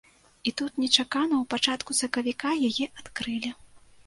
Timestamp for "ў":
1.41-1.43